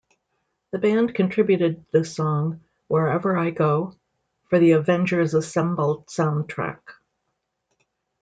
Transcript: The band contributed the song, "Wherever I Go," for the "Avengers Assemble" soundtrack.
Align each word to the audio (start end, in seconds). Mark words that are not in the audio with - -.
The 0.71 0.79
band 0.79 1.13
contributed 1.13 1.85
the 1.91 2.03
song, 2.03 2.61
"Wherever 2.87 3.37
I 3.37 3.51
Go," 3.51 3.93
for 4.49 4.57
the 4.57 4.71
"Avengers 4.71 5.35
Assemble" 5.35 6.05
soundtrack. 6.07 6.79